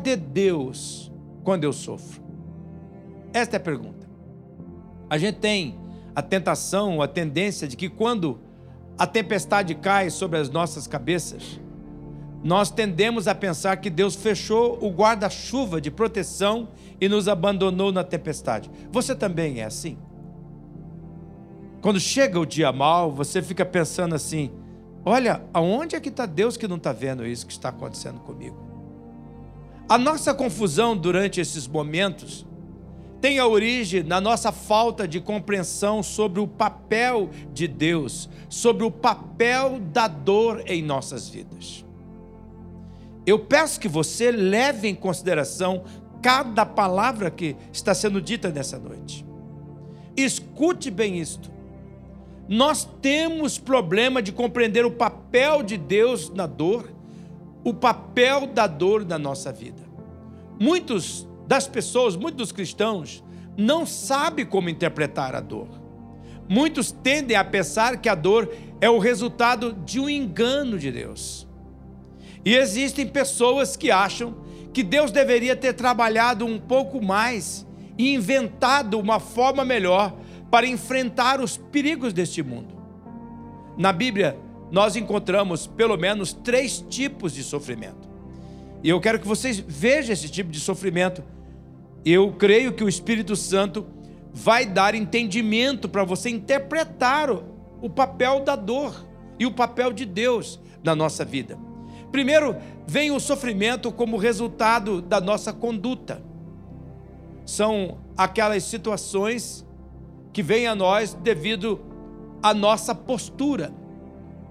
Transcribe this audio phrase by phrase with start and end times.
[0.00, 1.12] Cadê Deus
[1.44, 2.22] quando eu sofro?
[3.34, 4.08] Esta é a pergunta.
[5.10, 5.78] A gente tem
[6.16, 8.40] a tentação, a tendência de que quando
[8.96, 11.60] a tempestade cai sobre as nossas cabeças,
[12.42, 18.02] nós tendemos a pensar que Deus fechou o guarda-chuva de proteção e nos abandonou na
[18.02, 18.70] tempestade.
[18.90, 19.98] Você também é assim?
[21.82, 24.50] Quando chega o dia mal, você fica pensando assim:
[25.04, 28.69] olha, aonde é que está Deus que não está vendo isso que está acontecendo comigo?
[29.90, 32.46] A nossa confusão durante esses momentos
[33.20, 38.90] tem a origem na nossa falta de compreensão sobre o papel de Deus, sobre o
[38.92, 41.84] papel da dor em nossas vidas.
[43.26, 45.82] Eu peço que você leve em consideração
[46.22, 49.26] cada palavra que está sendo dita nessa noite.
[50.16, 51.50] Escute bem isto.
[52.48, 56.99] Nós temos problema de compreender o papel de Deus na dor,
[57.64, 59.82] o papel da dor na nossa vida.
[60.58, 63.24] Muitos das pessoas, muitos dos cristãos,
[63.56, 65.68] não sabem como interpretar a dor.
[66.48, 71.46] Muitos tendem a pensar que a dor é o resultado de um engano de Deus.
[72.44, 74.36] E existem pessoas que acham
[74.72, 77.66] que Deus deveria ter trabalhado um pouco mais
[77.98, 80.16] e inventado uma forma melhor
[80.50, 82.74] para enfrentar os perigos deste mundo.
[83.76, 84.36] Na Bíblia,
[84.70, 88.08] nós encontramos pelo menos três tipos de sofrimento.
[88.82, 91.22] E eu quero que vocês vejam esse tipo de sofrimento.
[92.04, 93.86] Eu creio que o Espírito Santo
[94.32, 99.06] vai dar entendimento para você interpretar o papel da dor
[99.38, 101.58] e o papel de Deus na nossa vida.
[102.10, 106.22] Primeiro, vem o sofrimento como resultado da nossa conduta.
[107.44, 109.66] São aquelas situações
[110.32, 111.80] que vêm a nós devido
[112.42, 113.72] à nossa postura,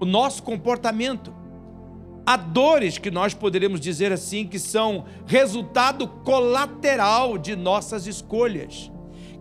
[0.00, 1.32] o nosso comportamento.
[2.26, 8.90] Há dores que nós poderíamos dizer assim que são resultado colateral de nossas escolhas,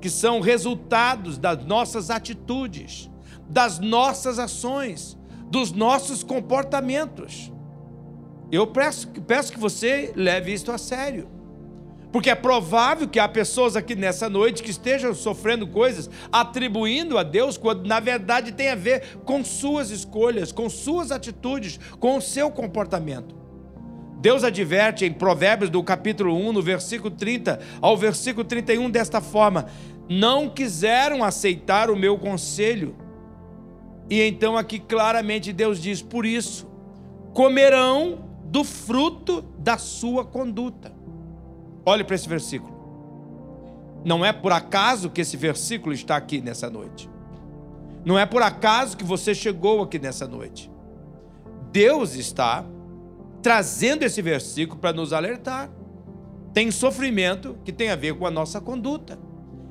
[0.01, 3.09] que são resultados das nossas atitudes,
[3.47, 5.17] das nossas ações,
[5.49, 7.51] dos nossos comportamentos.
[8.51, 11.38] Eu peço, peço que você leve isto a sério.
[12.11, 17.23] Porque é provável que há pessoas aqui nessa noite que estejam sofrendo coisas, atribuindo a
[17.23, 22.21] Deus, quando na verdade tem a ver com suas escolhas, com suas atitudes, com o
[22.21, 23.35] seu comportamento.
[24.19, 29.67] Deus adverte em Provérbios do capítulo 1, no versículo 30 ao versículo 31, desta forma:
[30.09, 32.95] Não quiseram aceitar o meu conselho.
[34.09, 36.67] E então aqui claramente Deus diz: Por isso,
[37.33, 40.98] comerão do fruto da sua conduta.
[41.85, 42.77] Olhe para esse versículo.
[44.03, 47.09] Não é por acaso que esse versículo está aqui nessa noite.
[48.05, 50.71] Não é por acaso que você chegou aqui nessa noite.
[51.71, 52.65] Deus está
[53.41, 55.69] trazendo esse versículo para nos alertar.
[56.53, 59.19] Tem sofrimento que tem a ver com a nossa conduta.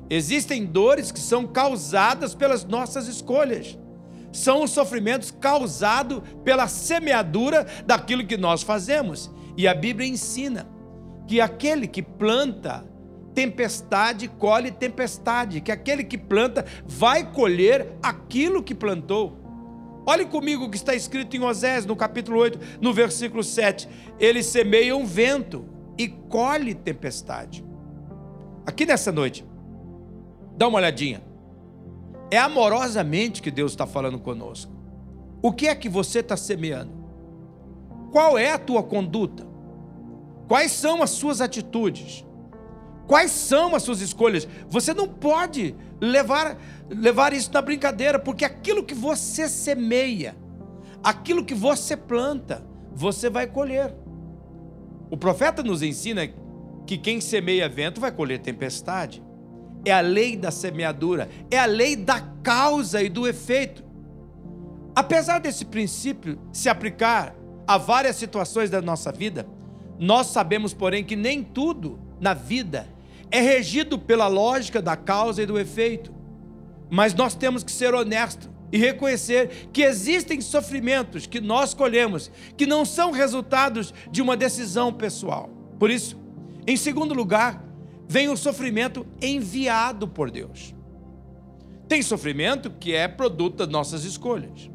[0.09, 3.77] Existem dores que são causadas pelas nossas escolhas
[4.31, 9.31] são os sofrimentos causados pela semeadura daquilo que nós fazemos.
[9.57, 10.67] E a Bíblia ensina
[11.29, 12.83] que aquele que planta
[13.35, 19.37] tempestade colhe tempestade, que aquele que planta vai colher aquilo que plantou.
[20.07, 23.87] Olhe comigo o que está escrito em Osés, no capítulo 8, no versículo 7.
[24.19, 25.69] Ele semeia um vento
[25.99, 27.63] e colhe tempestade.
[28.65, 29.45] Aqui nessa noite,
[30.57, 31.21] dá uma olhadinha.
[32.31, 34.73] É amorosamente que Deus está falando conosco.
[35.43, 36.91] O que é que você está semeando?
[38.11, 39.48] Qual é a tua conduta?
[40.49, 42.25] Quais são as suas atitudes?
[43.05, 44.47] Quais são as suas escolhas?
[44.67, 46.57] Você não pode levar,
[46.89, 50.35] levar isso na brincadeira, porque aquilo que você semeia,
[51.03, 53.95] aquilo que você planta, você vai colher.
[55.11, 56.27] O profeta nos ensina
[56.87, 59.23] que quem semeia vento vai colher tempestade
[59.85, 63.83] é a lei da semeadura, é a lei da causa e do efeito.
[64.95, 67.35] Apesar desse princípio se aplicar
[67.67, 69.47] a várias situações da nossa vida,
[69.99, 72.87] nós sabemos, porém, que nem tudo na vida
[73.29, 76.13] é regido pela lógica da causa e do efeito.
[76.89, 82.65] Mas nós temos que ser honestos e reconhecer que existem sofrimentos que nós colhemos que
[82.65, 85.49] não são resultados de uma decisão pessoal.
[85.77, 86.17] Por isso,
[86.65, 87.63] em segundo lugar,
[88.07, 90.73] vem o sofrimento enviado por Deus.
[91.87, 94.69] Tem sofrimento que é produto das nossas escolhas,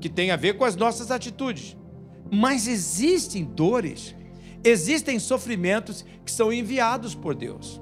[0.00, 1.76] que tem a ver com as nossas atitudes.
[2.30, 4.14] Mas existem dores,
[4.64, 7.80] existem sofrimentos que são enviados por Deus.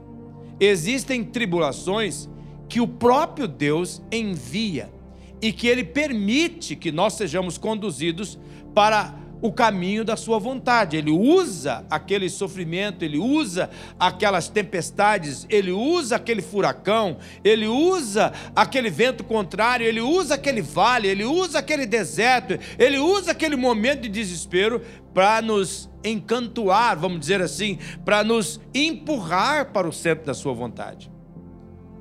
[0.58, 2.28] Existem tribulações
[2.68, 4.92] que o próprio Deus envia
[5.40, 8.38] e que ele permite que nós sejamos conduzidos
[8.74, 10.96] para o caminho da sua vontade.
[10.96, 13.68] Ele usa aquele sofrimento, ele usa
[13.98, 21.08] aquelas tempestades, ele usa aquele furacão, ele usa aquele vento contrário, ele usa aquele vale,
[21.08, 24.80] ele usa aquele deserto, ele usa aquele momento de desespero
[25.12, 31.10] para nos encantoar, vamos dizer assim, para nos empurrar para o centro da sua vontade.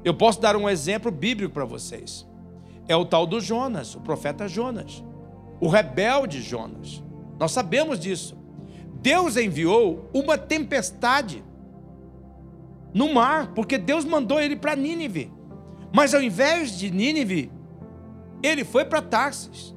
[0.05, 2.27] Eu posso dar um exemplo bíblico para vocês.
[2.88, 5.03] É o tal do Jonas, o profeta Jonas,
[5.59, 7.03] o rebelde Jonas.
[7.41, 8.38] Nós sabemos disso.
[9.01, 11.43] Deus enviou uma tempestade
[12.93, 15.31] no mar, porque Deus mandou ele para Nínive.
[15.91, 17.51] Mas ao invés de Nínive,
[18.43, 19.73] ele foi para Tarsis.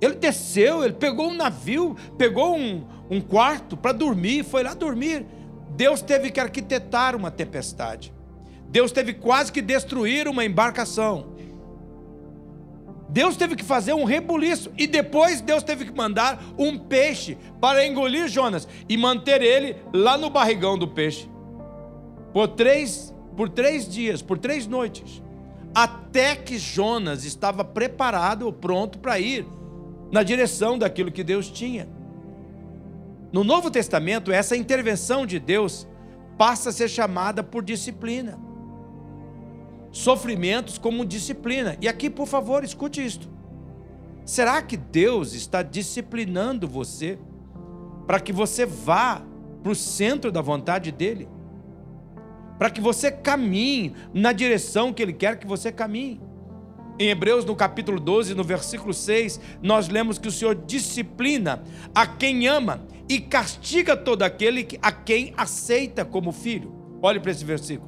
[0.00, 5.26] Ele desceu, ele pegou um navio, pegou um, um quarto para dormir, foi lá dormir.
[5.70, 8.14] Deus teve que arquitetar uma tempestade.
[8.68, 11.34] Deus teve quase que destruir uma embarcação.
[13.08, 17.86] Deus teve que fazer um rebuliço e depois Deus teve que mandar um peixe para
[17.86, 21.28] engolir Jonas e manter ele lá no barrigão do peixe
[22.32, 25.22] por três, por três dias, por três noites,
[25.74, 29.46] até que Jonas estava preparado ou pronto para ir
[30.12, 31.88] na direção daquilo que Deus tinha.
[33.32, 35.86] No Novo Testamento, essa intervenção de Deus
[36.36, 38.47] passa a ser chamada por disciplina
[39.98, 41.76] sofrimentos como disciplina.
[41.80, 43.28] E aqui, por favor, escute isto.
[44.24, 47.18] Será que Deus está disciplinando você
[48.06, 49.22] para que você vá
[49.62, 51.28] para o centro da vontade dEle?
[52.58, 56.20] Para que você caminhe na direção que Ele quer que você caminhe?
[56.98, 61.62] Em Hebreus, no capítulo 12, no versículo 6, nós lemos que o Senhor disciplina
[61.94, 66.72] a quem ama e castiga todo aquele a quem aceita como filho.
[67.00, 67.87] Olhe para esse versículo.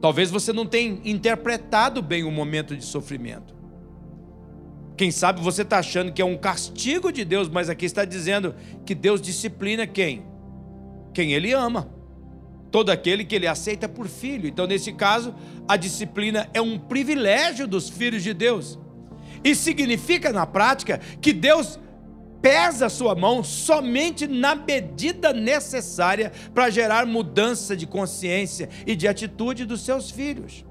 [0.00, 3.54] Talvez você não tenha interpretado bem o momento de sofrimento.
[4.96, 8.54] Quem sabe você está achando que é um castigo de Deus, mas aqui está dizendo
[8.84, 10.24] que Deus disciplina quem?
[11.12, 11.88] Quem Ele ama.
[12.70, 14.46] Todo aquele que Ele aceita por filho.
[14.46, 15.34] Então, nesse caso,
[15.66, 18.78] a disciplina é um privilégio dos filhos de Deus.
[19.42, 21.78] E significa, na prática, que Deus
[22.42, 29.06] pesa a sua mão somente na medida necessária para gerar mudança de consciência e de
[29.06, 30.64] atitude dos seus filhos.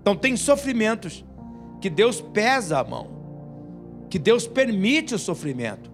[0.00, 1.24] Então, tem sofrimentos
[1.80, 3.08] que Deus pesa a mão,
[4.10, 5.90] que Deus permite o sofrimento,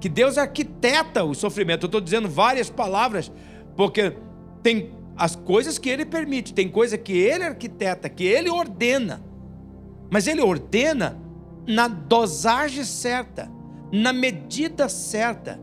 [0.00, 1.84] que Deus arquiteta o sofrimento.
[1.84, 3.32] Eu estou dizendo várias palavras,
[3.76, 4.14] porque
[4.62, 9.24] tem as coisas que Ele permite, tem coisa que Ele arquiteta, que Ele ordena,
[10.10, 11.18] mas Ele ordena
[11.66, 13.55] na dosagem certa
[13.92, 15.60] na medida certa,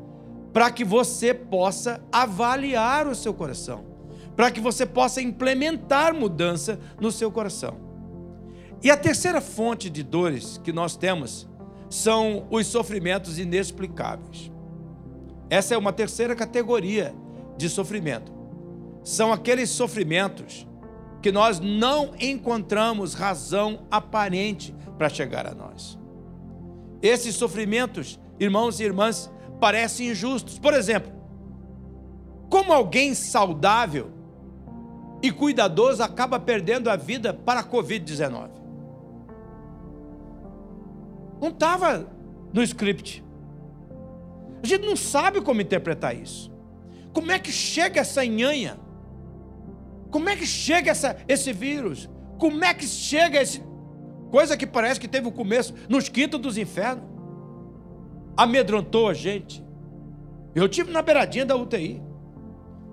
[0.51, 3.85] para que você possa avaliar o seu coração,
[4.35, 7.77] para que você possa implementar mudança no seu coração.
[8.81, 11.47] E a terceira fonte de dores que nós temos
[11.89, 14.51] são os sofrimentos inexplicáveis.
[15.49, 17.15] Essa é uma terceira categoria
[17.57, 18.31] de sofrimento.
[19.03, 20.67] São aqueles sofrimentos
[21.21, 25.97] que nós não encontramos razão aparente para chegar a nós.
[27.03, 29.29] Esses sofrimentos, irmãos e irmãs,
[29.59, 30.57] parecem injustos.
[30.57, 31.11] Por exemplo,
[32.49, 34.09] como alguém saudável
[35.21, 38.49] e cuidadoso acaba perdendo a vida para a Covid-19?
[41.41, 42.07] Não estava
[42.53, 43.21] no script.
[44.63, 46.49] A gente não sabe como interpretar isso.
[47.11, 48.79] Como é que chega essa nhanha?
[50.09, 52.09] Como é que chega essa, esse vírus?
[52.39, 53.61] Como é que chega esse
[54.33, 57.05] coisa que parece que teve o começo nos quintos dos infernos.
[58.35, 59.63] Amedrontou a gente.
[60.55, 62.01] Eu tive na beiradinha da UTI.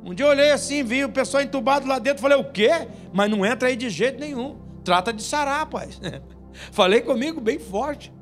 [0.04, 2.68] Um dia eu olhei assim, vi o pessoal entubado lá dentro, falei, o quê?
[3.10, 4.58] Mas não entra aí de jeito nenhum.
[4.84, 5.98] Trata de sarar, rapaz.
[6.72, 8.12] falei comigo bem forte.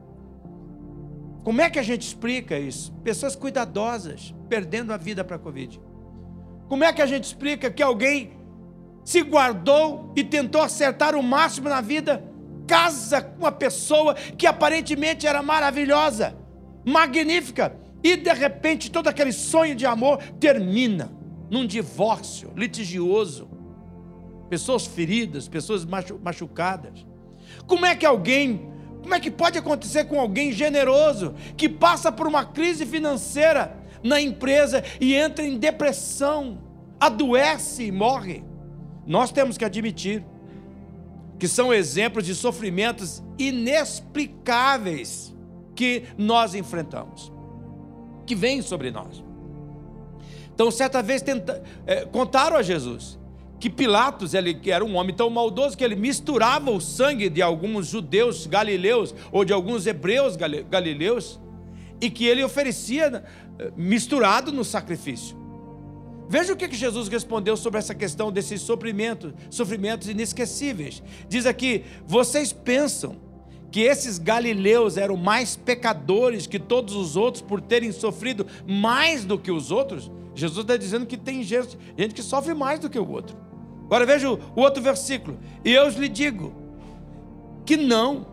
[1.43, 2.93] Como é que a gente explica isso?
[3.03, 5.81] Pessoas cuidadosas perdendo a vida para a Covid.
[6.69, 8.39] Como é que a gente explica que alguém
[9.03, 12.28] se guardou e tentou acertar o máximo na vida
[12.69, 16.37] casa com uma pessoa que aparentemente era maravilhosa,
[16.85, 21.11] magnífica, e de repente todo aquele sonho de amor termina
[21.51, 23.49] num divórcio litigioso.
[24.49, 27.05] Pessoas feridas, pessoas machucadas.
[27.67, 28.71] Como é que alguém,
[29.03, 34.21] como é que pode acontecer com alguém generoso que passa por uma crise financeira na
[34.21, 36.59] empresa e entra em depressão,
[37.01, 38.45] adoece e morre?
[39.07, 40.25] Nós temos que admitir
[41.39, 45.35] que são exemplos de sofrimentos inexplicáveis
[45.75, 47.33] que nós enfrentamos,
[48.27, 49.23] que vêm sobre nós.
[50.53, 53.19] Então, certa vez tenta, é, contaram a Jesus
[53.61, 57.89] que Pilatos ele era um homem tão maldoso que ele misturava o sangue de alguns
[57.89, 61.41] judeus galileus ou de alguns hebreus galileus
[62.01, 63.25] e que ele oferecia
[63.59, 65.37] eh, misturado no sacrifício.
[66.29, 71.03] Veja o que Jesus respondeu sobre essa questão desses sofrimentos, sofrimentos inesquecíveis.
[71.29, 73.17] Diz aqui: vocês pensam
[73.71, 79.39] que esses galileus eram mais pecadores que todos os outros por terem sofrido mais do
[79.39, 80.11] que os outros?
[80.35, 83.37] Jesus está dizendo que tem gente que sofre mais do que o outro.
[83.87, 85.39] Agora veja o outro versículo.
[85.65, 86.55] E eu lhe digo
[87.65, 88.27] que não,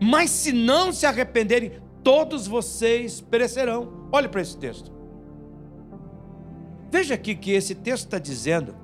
[0.00, 1.72] mas se não se arrependerem,
[2.02, 4.08] todos vocês perecerão.
[4.10, 4.99] Olhe para esse texto.
[6.90, 8.74] Veja aqui que esse texto está dizendo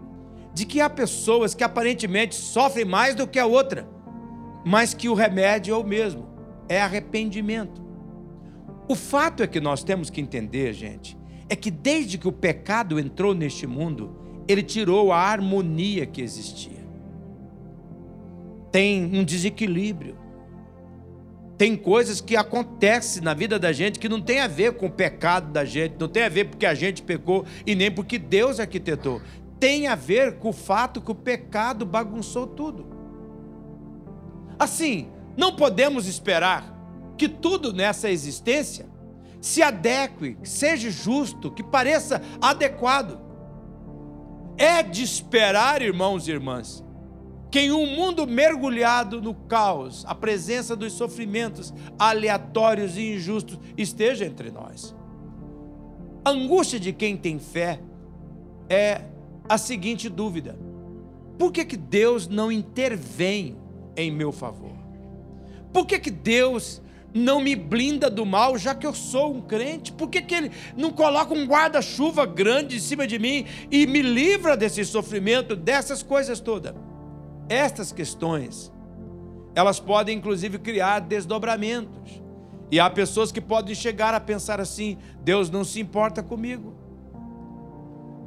[0.55, 3.87] de que há pessoas que aparentemente sofrem mais do que a outra,
[4.65, 6.27] mas que o remédio é o mesmo,
[6.69, 7.85] é arrependimento.
[8.89, 11.17] O fato é que nós temos que entender, gente,
[11.49, 14.17] é que desde que o pecado entrou neste mundo,
[14.49, 16.87] ele tirou a harmonia que existia.
[18.71, 20.17] Tem um desequilíbrio.
[21.59, 24.91] Tem coisas que acontecem na vida da gente que não tem a ver com o
[24.91, 28.61] pecado da gente, não tem a ver porque a gente pecou e nem porque Deus
[28.61, 29.23] arquitetou.
[29.59, 32.87] Tem a ver com o fato que o pecado bagunçou tudo.
[34.59, 36.75] Assim, não podemos esperar
[37.17, 38.87] que tudo nessa existência
[39.41, 43.19] se adeque, seja justo, que pareça adequado.
[44.59, 46.85] É de esperar, irmãos e irmãs,
[47.51, 54.25] que em um mundo mergulhado no caos, a presença dos sofrimentos aleatórios e injustos esteja
[54.25, 54.95] entre nós.
[56.25, 57.81] A angústia de quem tem fé
[58.69, 59.03] é
[59.49, 60.59] a seguinte dúvida:
[61.39, 63.57] por que, que Deus não intervém
[63.97, 64.75] em meu favor?
[65.73, 66.83] Por que, que Deus
[67.15, 69.93] não me blinda do mal, já que eu sou um crente?
[69.93, 74.03] Por que, que Ele não coloca um guarda-chuva grande em cima de mim e me
[74.03, 76.75] livra desse sofrimento, dessas coisas todas?
[77.49, 78.73] Estas questões,
[79.55, 82.23] elas podem inclusive criar desdobramentos.
[82.71, 86.75] E há pessoas que podem chegar a pensar assim: Deus não se importa comigo.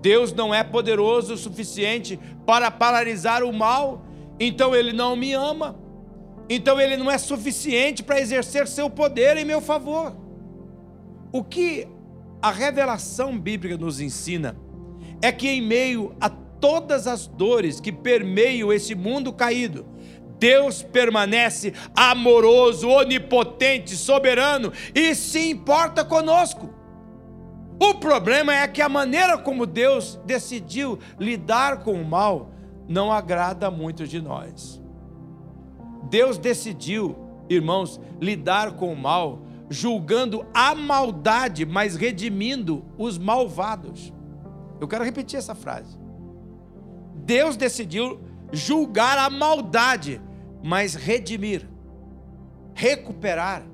[0.02, 4.06] Deus não é poderoso o suficiente para paralisar o mal,
[4.40, 5.78] então Ele não me ama,
[6.50, 10.16] então Ele não é suficiente para exercer seu poder em meu favor.
[11.34, 11.86] O que
[12.42, 14.56] a revelação bíblica nos ensina
[15.22, 16.30] é que, em meio a
[16.60, 19.86] todas as dores que permeiam esse mundo caído,
[20.40, 26.74] Deus permanece amoroso, onipotente, soberano e se importa conosco.
[27.82, 32.52] O problema é que a maneira como Deus decidiu lidar com o mal
[32.88, 34.82] não agrada a muitos de nós.
[36.10, 37.16] Deus decidiu,
[37.50, 44.12] irmãos, lidar com o mal, julgando a maldade, mas redimindo os malvados.
[44.82, 45.99] Eu quero repetir essa frase.
[47.30, 48.20] Deus decidiu
[48.52, 50.20] julgar a maldade,
[50.64, 51.70] mas redimir,
[52.74, 53.68] recuperar,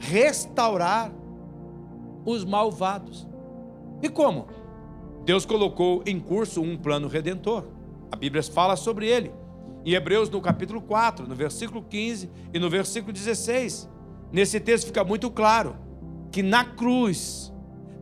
[0.00, 1.12] restaurar
[2.26, 3.28] os malvados.
[4.02, 4.48] E como?
[5.24, 7.68] Deus colocou em curso um plano redentor.
[8.10, 9.32] A Bíblia fala sobre ele.
[9.84, 13.88] Em Hebreus, no capítulo 4, no versículo 15 e no versículo 16.
[14.32, 15.76] Nesse texto fica muito claro
[16.32, 17.52] que na cruz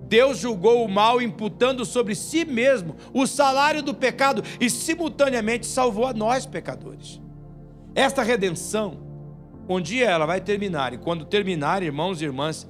[0.09, 6.07] Deus julgou o mal, imputando sobre si mesmo o salário do pecado e, simultaneamente, salvou
[6.07, 7.21] a nós, pecadores.
[7.95, 8.97] Esta redenção,
[9.69, 12.67] um dia ela vai terminar, e quando terminar, irmãos e irmãs,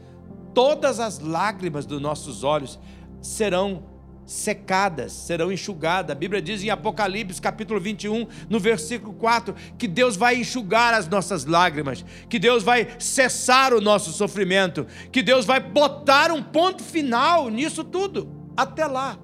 [0.53, 2.79] todas as lágrimas dos nossos olhos
[3.21, 3.85] serão
[4.29, 6.15] secadas, serão enxugadas.
[6.15, 11.09] A Bíblia diz em Apocalipse, capítulo 21, no versículo 4, que Deus vai enxugar as
[11.09, 16.83] nossas lágrimas, que Deus vai cessar o nosso sofrimento, que Deus vai botar um ponto
[16.83, 18.31] final nisso tudo.
[18.55, 19.19] Até lá.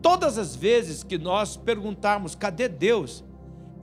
[0.00, 3.22] Todas as vezes que nós perguntarmos, cadê Deus?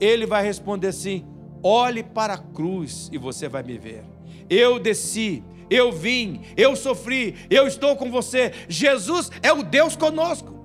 [0.00, 1.24] Ele vai responder assim:
[1.62, 4.04] olhe para a cruz e você vai me ver.
[4.50, 8.52] Eu desci, eu vim, eu sofri, eu estou com você.
[8.68, 10.58] Jesus é o Deus conosco.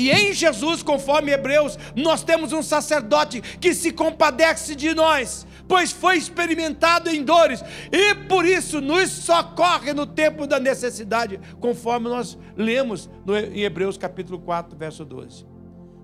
[0.00, 5.92] E em Jesus, conforme Hebreus, nós temos um sacerdote que se compadece de nós, pois
[5.92, 12.38] foi experimentado em dores e por isso nos socorre no tempo da necessidade, conforme nós
[12.56, 13.10] lemos
[13.52, 15.44] em Hebreus capítulo 4, verso 12.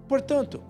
[0.06, 0.62] Portanto,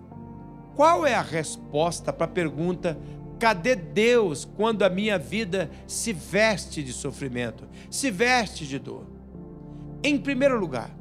[0.73, 2.97] qual é a resposta para a pergunta
[3.39, 9.05] Cadê Deus quando a minha vida se veste de sofrimento, se veste de dor?
[10.03, 10.95] Em primeiro lugar,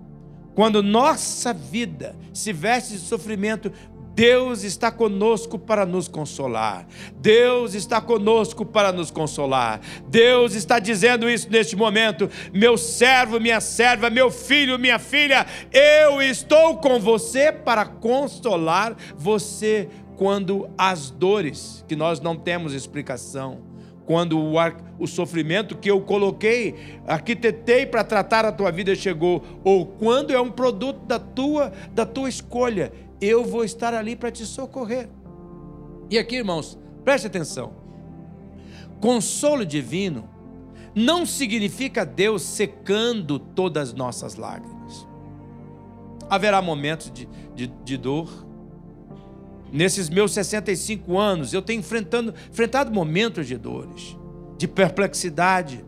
[0.54, 3.70] quando nossa vida se veste de sofrimento,
[4.16, 6.86] Deus está conosco para nos consolar.
[7.18, 9.78] Deus está conosco para nos consolar.
[10.08, 12.30] Deus está dizendo isso neste momento.
[12.50, 19.90] Meu servo, minha serva, meu filho, minha filha, eu estou com você para consolar você
[20.16, 23.60] quando as dores que nós não temos explicação,
[24.06, 24.54] quando o,
[24.98, 30.40] o sofrimento que eu coloquei, arquitetei para tratar a tua vida chegou, ou quando é
[30.40, 35.08] um produto da tua, da tua escolha, eu vou estar ali para te socorrer.
[36.08, 37.72] E aqui, irmãos, preste atenção.
[39.00, 40.28] Consolo divino
[40.94, 45.06] não significa Deus secando todas as nossas lágrimas.
[46.30, 48.45] Haverá momentos de, de, de dor,
[49.76, 54.16] Nesses meus 65 anos, eu tenho enfrentando, enfrentado momentos de dores,
[54.56, 55.84] de perplexidade,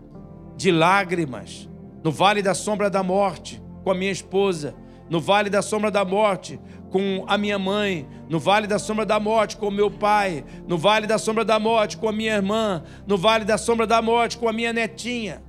[0.58, 1.66] de lágrimas,
[2.04, 4.74] no vale da sombra da morte, com a minha esposa,
[5.08, 9.18] no vale da sombra da morte, com a minha mãe, no vale da sombra da
[9.18, 12.82] morte, com o meu pai, no vale da sombra da morte, com a minha irmã,
[13.06, 15.42] no vale da sombra da morte, com a minha netinha.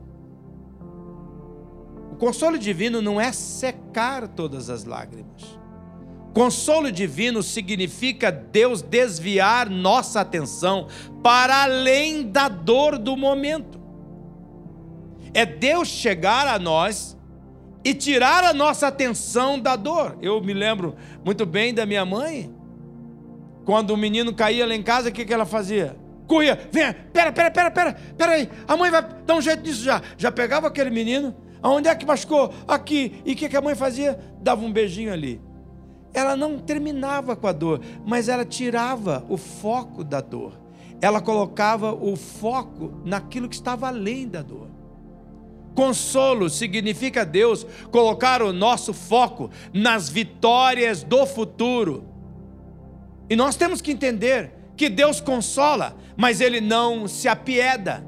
[2.09, 5.59] O consolo divino não é secar todas as lágrimas.
[6.39, 10.87] Consolo divino significa Deus desviar nossa atenção
[11.21, 13.77] para além da dor do momento.
[15.33, 17.17] É Deus chegar a nós
[17.83, 20.17] e tirar a nossa atenção da dor.
[20.21, 22.49] Eu me lembro muito bem da minha mãe.
[23.65, 25.97] Quando o menino caía lá em casa, o que, que ela fazia?
[26.25, 28.49] Corria, vem, pera, pera, pera, pera, pera aí.
[28.65, 30.01] A mãe vai dar um jeito nisso já.
[30.17, 32.53] Já pegava aquele menino, aonde é que machucou?
[32.65, 33.21] Aqui.
[33.25, 34.17] E o que, que a mãe fazia?
[34.41, 35.48] Dava um beijinho ali
[36.13, 40.53] ela não terminava com a dor, mas ela tirava o foco da dor.
[41.01, 44.67] Ela colocava o foco naquilo que estava além da dor.
[45.75, 52.03] Consolo significa Deus colocar o nosso foco nas vitórias do futuro.
[53.29, 58.03] E nós temos que entender que Deus consola, mas Ele não se apieda,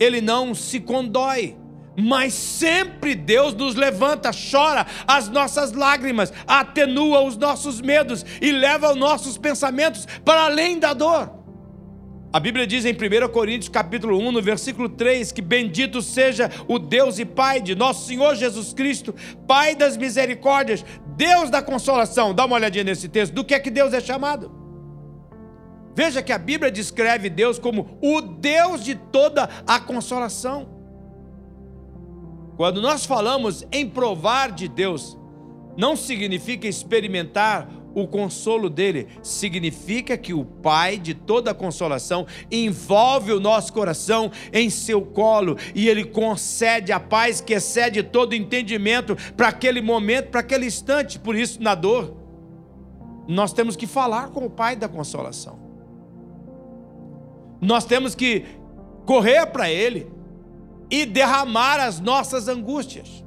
[0.00, 1.56] Ele não se condói
[1.96, 8.92] mas sempre Deus nos levanta, chora as nossas lágrimas, atenua os nossos medos e leva
[8.92, 11.42] os nossos pensamentos para além da dor.
[12.32, 16.78] A Bíblia diz em 1 Coríntios capítulo 1, no versículo 3, que bendito seja o
[16.78, 19.14] Deus e Pai de nosso Senhor Jesus Cristo,
[19.46, 20.82] Pai das misericórdias,
[21.14, 22.32] Deus da consolação.
[22.32, 24.50] Dá uma olhadinha nesse texto, do que é que Deus é chamado?
[25.94, 30.71] Veja que a Bíblia descreve Deus como o Deus de toda a consolação.
[32.62, 35.18] Quando nós falamos em provar de Deus,
[35.76, 43.40] não significa experimentar o consolo dele, significa que o Pai de toda consolação envolve o
[43.40, 49.48] nosso coração em seu colo e ele concede a paz que excede todo entendimento para
[49.48, 51.18] aquele momento, para aquele instante.
[51.18, 52.16] Por isso, na dor,
[53.26, 55.58] nós temos que falar com o Pai da consolação.
[57.60, 58.44] Nós temos que
[59.04, 60.21] correr para ele
[60.92, 63.24] e derramar as nossas angústias.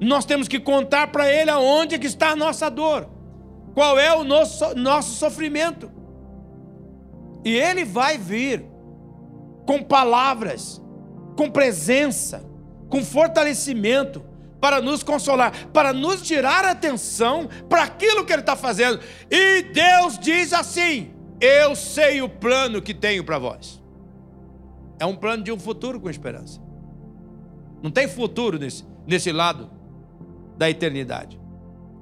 [0.00, 3.08] Nós temos que contar para Ele aonde que está a nossa dor,
[3.74, 5.88] qual é o nosso, nosso sofrimento.
[7.44, 8.66] E Ele vai vir
[9.64, 10.82] com palavras,
[11.36, 12.44] com presença,
[12.90, 14.24] com fortalecimento,
[14.60, 18.98] para nos consolar, para nos tirar a atenção para aquilo que Ele está fazendo.
[19.30, 23.80] E Deus diz assim: Eu sei o plano que tenho para vós.
[25.00, 26.60] É um plano de um futuro com esperança.
[27.82, 29.70] Não tem futuro nesse, nesse lado
[30.56, 31.40] da eternidade.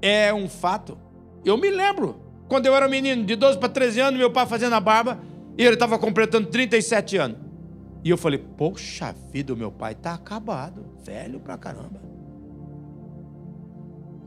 [0.00, 0.98] É um fato.
[1.44, 4.74] Eu me lembro, quando eu era menino, de 12 para 13 anos, meu pai fazendo
[4.74, 5.20] a barba,
[5.58, 7.38] e ele estava completando 37 anos.
[8.02, 12.00] E eu falei, poxa vida, meu pai está acabado, velho pra caramba.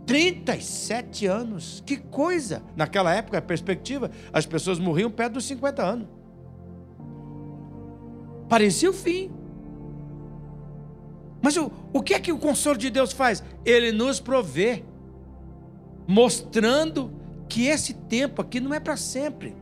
[0.05, 2.63] 37 anos, que coisa!
[2.75, 6.07] Naquela época, a perspectiva, as pessoas morriam perto dos 50 anos.
[8.49, 9.31] Parecia o fim.
[11.41, 13.43] Mas o, o que é que o consolo de Deus faz?
[13.63, 14.83] Ele nos provê,
[16.07, 17.13] mostrando
[17.47, 19.55] que esse tempo aqui não é para sempre,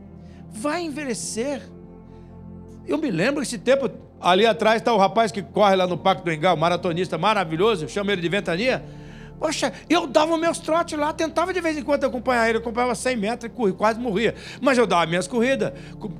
[0.50, 1.62] vai envelhecer.
[2.86, 6.24] Eu me lembro esse tempo, ali atrás está o rapaz que corre lá no Parque
[6.24, 8.84] do Engal, maratonista maravilhoso, chama ele de Ventania.
[9.38, 13.16] Poxa, eu dava meus trotes lá, tentava de vez em quando acompanhar ele, acompanhava 100
[13.16, 14.34] metros e corria, quase morria.
[14.60, 15.72] Mas eu dava minhas corridas,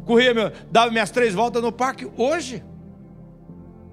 [0.06, 2.08] corria, meu, dava minhas três voltas no parque.
[2.16, 2.62] Hoje,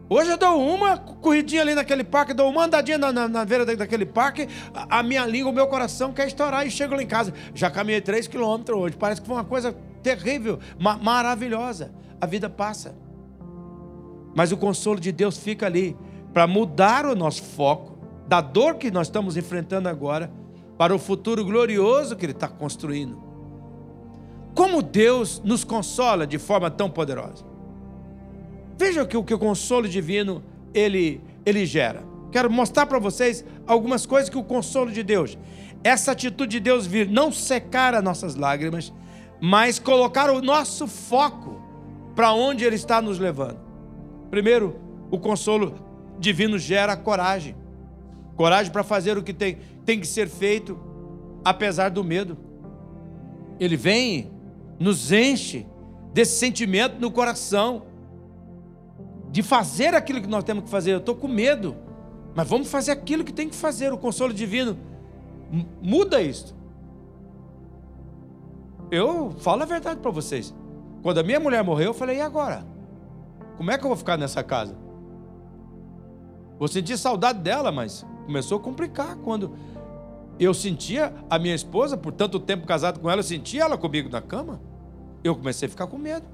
[0.07, 3.65] hoje eu dou uma corridinha ali naquele parque, dou uma andadinha na, na, na beira
[3.65, 7.07] daquele parque, a, a, minha língua, o meu coração quer estourar e chego lá em
[7.07, 7.33] casa.
[7.55, 11.91] Já caminhei 3 quilômetros hoje, parece que foi uma coisa terrível, ma maravilhosa.
[12.21, 12.95] A vida passa.
[14.35, 15.97] Mas o consolo de Deus fica ali
[16.31, 17.94] para mudar o nosso foco
[18.27, 20.31] da dor que nós estamos enfrentando agora
[20.77, 23.21] para o futuro glorioso que Ele está construindo.
[24.53, 27.45] Como Deus nos consola de forma tão poderosa.
[28.77, 32.03] Veja que o que o consolo divino ele, ele gera.
[32.31, 35.37] Quero mostrar para vocês algumas coisas que o consolo de Deus,
[35.83, 38.93] essa atitude de Deus vir não secar as nossas lágrimas,
[39.41, 41.61] mas colocar o nosso foco
[42.15, 43.59] para onde Ele está nos levando.
[44.29, 44.77] Primeiro,
[45.09, 45.75] o consolo
[46.19, 47.55] divino gera coragem.
[48.35, 50.77] Coragem para fazer o que tem, tem que ser feito,
[51.43, 52.37] apesar do medo.
[53.59, 54.31] Ele vem,
[54.79, 55.65] nos enche
[56.13, 57.83] desse sentimento no coração,
[59.31, 60.93] de fazer aquilo que nós temos que fazer.
[60.93, 61.75] Eu estou com medo,
[62.33, 63.91] mas vamos fazer aquilo que tem que fazer.
[63.91, 64.77] O consolo divino
[65.81, 66.55] muda isso.
[68.91, 70.53] Eu falo a verdade para vocês.
[71.01, 72.65] Quando a minha mulher morreu, eu falei: e agora?
[73.57, 74.75] Como é que eu vou ficar nessa casa?
[76.57, 79.55] Vou sentir saudade dela, mas começou a complicar quando
[80.39, 84.09] eu sentia a minha esposa, por tanto tempo casado com ela, eu sentia ela comigo
[84.09, 84.61] na cama.
[85.23, 86.25] Eu comecei a ficar com medo.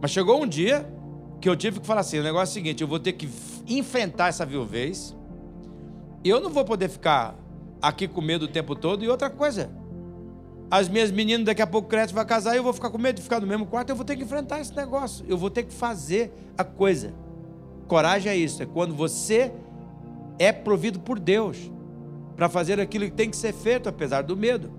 [0.00, 0.88] Mas chegou um dia
[1.40, 3.28] que eu tive que falar assim: o negócio é o seguinte, eu vou ter que
[3.66, 5.16] enfrentar essa viuvez.
[6.24, 7.36] Eu não vou poder ficar
[7.80, 9.04] aqui com medo o tempo todo.
[9.04, 9.70] E outra coisa,
[10.70, 13.16] as minhas meninas daqui a pouco crescem, vai casar, e eu vou ficar com medo
[13.16, 15.24] de ficar no mesmo quarto, eu vou ter que enfrentar esse negócio.
[15.28, 17.12] Eu vou ter que fazer a coisa.
[17.88, 19.52] Coragem é isso, é quando você
[20.38, 21.70] é provido por Deus
[22.36, 24.72] para fazer aquilo que tem que ser feito, apesar do medo.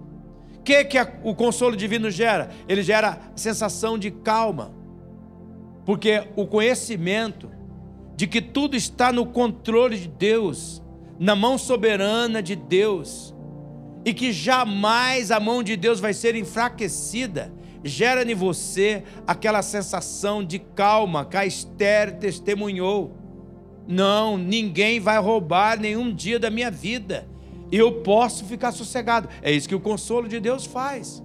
[0.58, 2.50] O que, que o consolo divino gera?
[2.68, 4.74] Ele gera sensação de calma,
[5.86, 7.52] porque o conhecimento
[8.16, 10.82] de que tudo está no controle de Deus,
[11.20, 13.34] na mão soberana de Deus,
[14.06, 20.44] e que jamais a mão de Deus vai ser enfraquecida, gera em você aquela sensação
[20.44, 23.23] de calma que a Esther testemunhou.
[23.88, 27.28] Não, ninguém vai roubar nenhum dia da minha vida.
[27.72, 29.28] Eu posso ficar sossegado.
[29.41, 31.24] É isso que o consolo de Deus faz.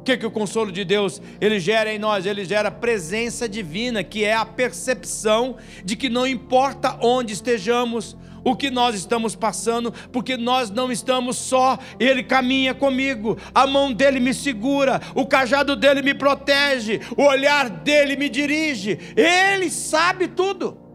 [0.00, 2.24] O que, que o consolo de Deus ele gera em nós?
[2.24, 8.56] Ele gera presença divina, que é a percepção de que não importa onde estejamos, o
[8.56, 14.18] que nós estamos passando, porque nós não estamos só, Ele caminha comigo, a mão dele
[14.18, 20.89] me segura, o cajado dele me protege, o olhar dele me dirige, Ele sabe tudo.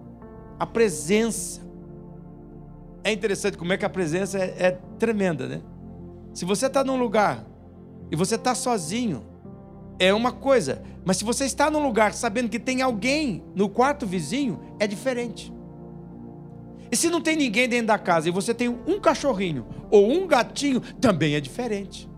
[0.60, 1.62] A presença.
[3.04, 5.62] É interessante como é que a presença é, é tremenda, né?
[6.34, 7.46] Se você está num lugar
[8.12, 9.24] e você está sozinho,
[10.00, 14.06] é uma coisa, mas se você está num lugar sabendo que tem alguém no quarto
[14.06, 15.54] vizinho, é diferente.
[16.92, 20.28] E se não tem ninguém dentro da casa e você tem um cachorrinho ou um
[20.28, 22.10] gatinho, também é diferente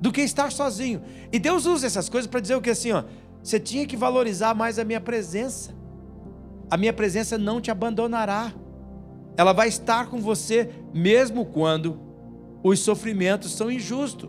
[0.00, 1.02] do que estar sozinho.
[1.32, 3.04] E Deus usa essas coisas para dizer o que assim, ó,
[3.42, 5.74] você tinha que valorizar mais a minha presença.
[6.74, 8.52] A minha presença não te abandonará.
[9.36, 12.00] Ela vai estar com você mesmo quando
[12.64, 14.28] os sofrimentos são injustos.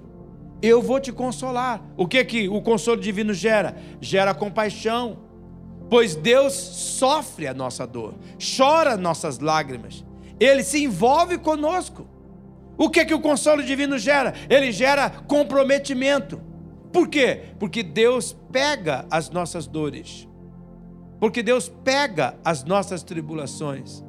[0.61, 1.83] Eu vou te consolar.
[1.97, 3.75] O que que o consolo divino gera?
[3.99, 5.21] Gera compaixão,
[5.89, 10.05] pois Deus sofre a nossa dor, chora nossas lágrimas,
[10.39, 12.07] Ele se envolve conosco.
[12.77, 14.35] O que que o consolo divino gera?
[14.47, 16.39] Ele gera comprometimento.
[16.93, 17.41] Por quê?
[17.57, 20.27] Porque Deus pega as nossas dores,
[21.25, 24.03] porque Deus pega as nossas tribulações.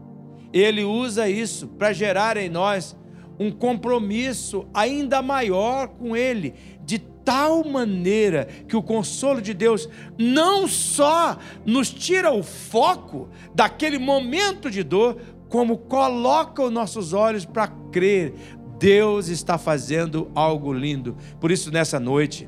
[0.53, 2.95] Ele usa isso para gerar em nós
[3.41, 6.53] um compromisso ainda maior com Ele,
[6.85, 13.99] de tal maneira que o consolo de Deus não só nos tira o foco daquele
[13.99, 15.17] momento de dor,
[15.49, 18.35] como coloca os nossos olhos para crer.
[18.79, 21.17] Deus está fazendo algo lindo.
[21.41, 22.47] Por isso, nessa noite,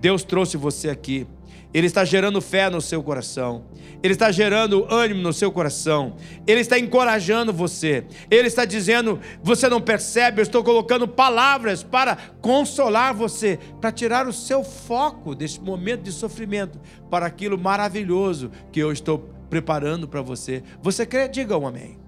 [0.00, 1.26] Deus trouxe você aqui
[1.72, 3.64] ele está gerando fé no seu coração.
[4.02, 6.16] Ele está gerando ânimo no seu coração.
[6.46, 8.04] Ele está encorajando você.
[8.30, 14.26] Ele está dizendo: você não percebe, eu estou colocando palavras para consolar você, para tirar
[14.26, 16.78] o seu foco desse momento de sofrimento
[17.10, 20.62] para aquilo maravilhoso que eu estou preparando para você.
[20.82, 21.28] Você crê?
[21.28, 21.98] Diga um amém.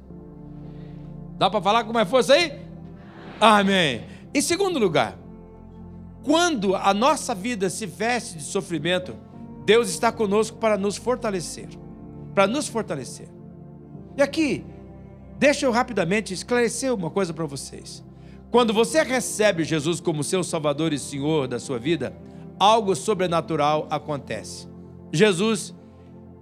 [1.38, 2.52] Dá para falar com mais força aí?
[3.40, 4.04] Amém.
[4.34, 5.16] Em segundo lugar,
[6.22, 9.16] quando a nossa vida se veste de sofrimento,
[9.68, 11.68] Deus está conosco para nos fortalecer.
[12.34, 13.28] Para nos fortalecer.
[14.16, 14.64] E aqui,
[15.38, 18.02] deixa eu rapidamente esclarecer uma coisa para vocês.
[18.50, 22.16] Quando você recebe Jesus como seu Salvador e Senhor da sua vida,
[22.58, 24.66] algo sobrenatural acontece.
[25.12, 25.74] Jesus,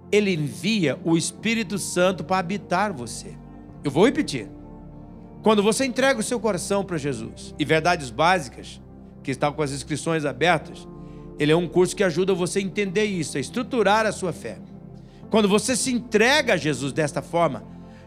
[0.09, 3.37] ele envia o Espírito Santo para habitar você.
[3.83, 4.47] Eu vou repetir.
[5.43, 8.81] Quando você entrega o seu coração para Jesus e verdades básicas,
[9.21, 10.87] que estão com as inscrições abertas,
[11.39, 14.57] ele é um curso que ajuda você a entender isso, a estruturar a sua fé.
[15.29, 17.63] Quando você se entrega a Jesus desta forma,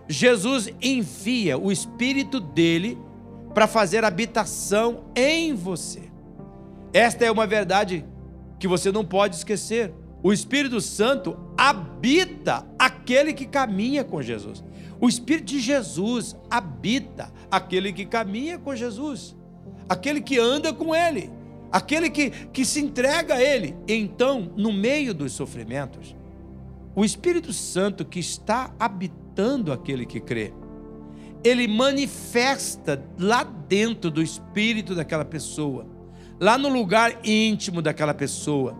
[0.08, 2.98] Jesus envia o Espírito dele
[3.54, 6.02] para fazer habitação em você.
[6.92, 8.04] Esta é uma verdade
[8.58, 9.92] que você não pode esquecer.
[10.22, 14.64] O Espírito Santo habita aquele que caminha com Jesus.
[15.00, 19.36] O Espírito de Jesus habita aquele que caminha com Jesus,
[19.88, 21.30] aquele que anda com ele
[21.70, 23.76] aquele que, que se entrega a Ele.
[23.86, 26.14] Então, no meio dos sofrimentos,
[26.94, 30.52] o Espírito Santo que está habitando aquele que crê,
[31.42, 35.86] ele manifesta lá dentro do espírito daquela pessoa,
[36.38, 38.76] lá no lugar íntimo daquela pessoa,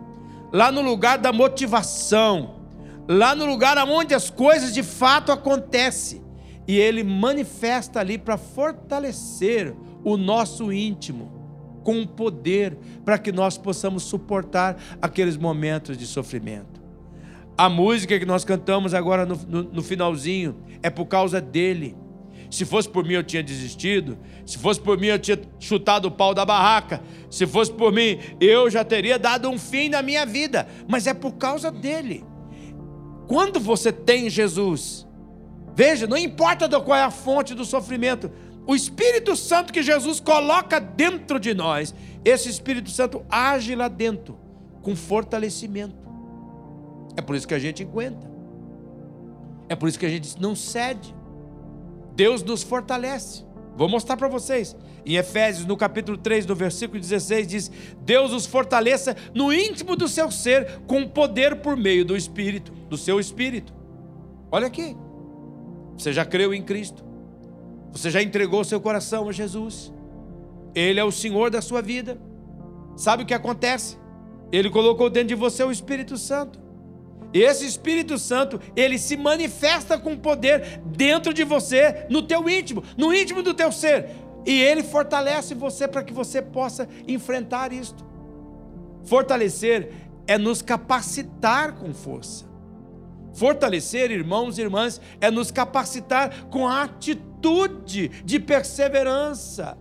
[0.51, 2.61] lá no lugar da motivação,
[3.07, 6.21] lá no lugar onde as coisas de fato acontecem.
[6.67, 11.40] E ele manifesta ali para fortalecer o nosso íntimo
[11.83, 16.81] com poder para que nós possamos suportar aqueles momentos de sofrimento.
[17.57, 21.95] A música que nós cantamos agora no, no, no finalzinho é por causa dele.
[22.49, 24.17] Se fosse por mim, eu tinha desistido.
[24.45, 27.01] Se fosse por mim, eu tinha chutado o pau da barraca.
[27.29, 30.67] Se fosse por mim, eu já teria dado um fim na minha vida.
[30.87, 32.25] Mas é por causa dele.
[33.25, 35.07] Quando você tem Jesus,
[35.73, 38.29] veja, não importa qual é a fonte do sofrimento,
[38.65, 41.93] o Espírito Santo que Jesus coloca dentro de nós,
[42.23, 44.37] esse Espírito Santo age lá dentro
[44.81, 45.95] com fortalecimento.
[47.15, 48.29] É por isso que a gente aguenta.
[49.67, 51.15] É por isso que a gente não cede.
[52.15, 53.45] Deus nos fortalece.
[53.75, 54.75] Vou mostrar para vocês.
[55.05, 57.71] Em Efésios, no capítulo 3, no versículo 16, diz:
[58.01, 62.97] Deus os fortaleça no íntimo do seu ser, com poder por meio do Espírito, do
[62.97, 63.73] seu Espírito.
[64.51, 64.95] Olha aqui.
[65.97, 67.10] Você já creu em Cristo.
[67.91, 69.91] Você já entregou seu coração a Jesus.
[70.73, 72.19] Ele é o Senhor da sua vida.
[72.95, 73.97] Sabe o que acontece?
[74.51, 76.59] Ele colocou dentro de você o Espírito Santo.
[77.33, 82.83] E esse Espírito Santo, ele se manifesta com poder dentro de você, no teu íntimo,
[82.97, 84.09] no íntimo do teu ser.
[84.45, 88.05] E ele fortalece você para que você possa enfrentar isto.
[89.03, 89.93] Fortalecer
[90.27, 92.50] é nos capacitar com força.
[93.33, 99.77] Fortalecer, irmãos e irmãs, é nos capacitar com a atitude de perseverança.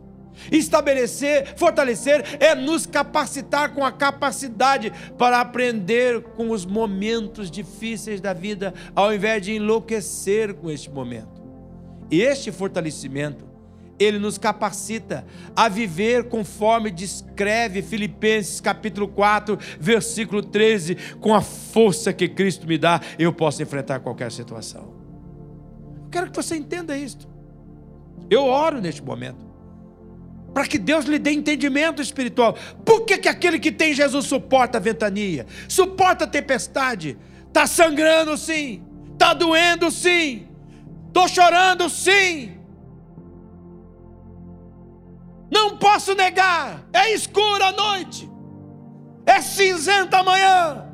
[0.50, 8.32] Estabelecer, fortalecer é nos capacitar com a capacidade para aprender com os momentos difíceis da
[8.32, 11.42] vida, ao invés de enlouquecer com este momento.
[12.10, 13.49] E este fortalecimento,
[14.00, 22.10] ele nos capacita a viver conforme descreve Filipenses capítulo 4, versículo 13, com a força
[22.10, 24.94] que Cristo me dá, eu posso enfrentar qualquer situação.
[26.04, 27.28] Eu quero que você entenda isto.
[28.30, 29.50] Eu oro neste momento
[30.52, 32.56] para que Deus lhe dê entendimento espiritual.
[32.84, 37.16] Por que, que aquele que tem Jesus suporta a ventania, suporta a tempestade?
[37.46, 38.82] Está sangrando sim,
[39.12, 40.48] está doendo sim,
[41.06, 42.59] estou chorando sim.
[45.50, 48.30] Não posso negar, é escura a noite,
[49.26, 50.86] é cinzenta amanhã,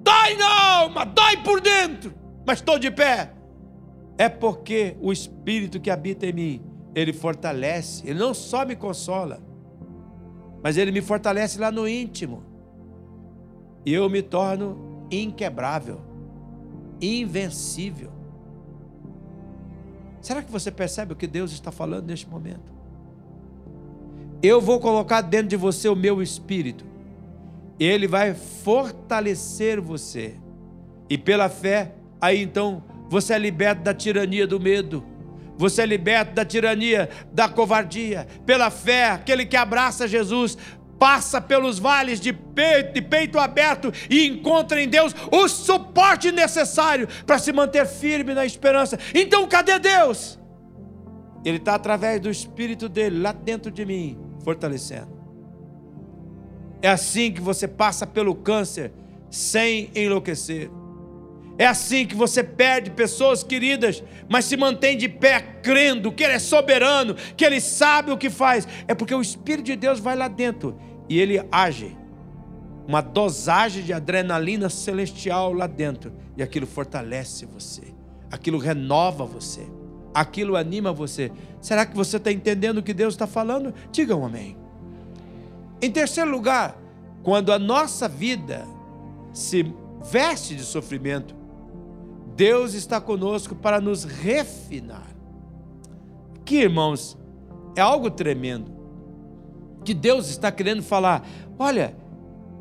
[0.00, 2.14] dói na alma, dói por dentro,
[2.46, 3.34] mas estou de pé.
[4.16, 9.40] É porque o Espírito que habita em mim ele fortalece, Ele não só me consola,
[10.60, 12.42] mas Ele me fortalece lá no íntimo.
[13.86, 16.00] E eu me torno inquebrável,
[17.00, 18.10] invencível.
[20.20, 22.72] Será que você percebe o que Deus está falando neste momento?
[24.42, 26.84] Eu vou colocar dentro de você o meu espírito.
[27.78, 30.34] Ele vai fortalecer você.
[31.08, 35.04] E pela fé, aí então você é liberto da tirania do medo
[35.58, 38.28] você é liberto da tirania, da covardia.
[38.46, 40.56] Pela fé, aquele que abraça Jesus
[40.98, 47.08] passa pelos vales de peito, de peito aberto e encontra em Deus o suporte necessário
[47.26, 48.98] para se manter firme na esperança.
[49.14, 50.38] Então, cadê Deus?
[51.44, 55.10] Ele está através do Espírito dele lá dentro de mim, fortalecendo.
[56.80, 58.90] É assim que você passa pelo câncer
[59.28, 60.70] sem enlouquecer.
[61.58, 66.32] É assim que você perde pessoas queridas, mas se mantém de pé crendo que Ele
[66.32, 68.66] é soberano, que Ele sabe o que faz.
[68.86, 70.78] É porque o Espírito de Deus vai lá dentro
[71.10, 71.94] e Ele age.
[72.86, 76.10] Uma dosagem de adrenalina celestial lá dentro.
[76.38, 77.82] E aquilo fortalece você,
[78.30, 79.66] aquilo renova você,
[80.20, 81.30] aquilo anima você.
[81.60, 83.74] Será que você está entendendo o que Deus está falando?
[83.90, 84.56] Diga um amém.
[85.80, 86.76] Em terceiro lugar,
[87.22, 88.66] quando a nossa vida
[89.32, 89.72] se
[90.10, 91.34] veste de sofrimento,
[92.34, 95.06] Deus está conosco para nos refinar.
[96.44, 97.18] Que irmãos,
[97.76, 98.72] é algo tremendo.
[99.84, 101.26] Que Deus está querendo falar:
[101.58, 101.94] olha,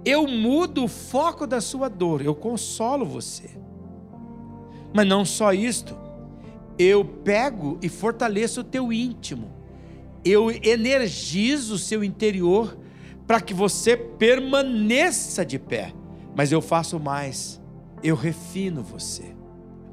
[0.06, 3.50] eu mudo o foco da sua dor, eu consolo você.
[4.94, 5.96] Mas não só isto,
[6.78, 9.52] eu pego e fortaleço o teu íntimo,
[10.24, 12.78] eu energizo o seu interior
[13.26, 15.94] para que você permaneça de pé.
[16.36, 17.62] Mas eu faço mais,
[18.04, 19.36] eu refino você.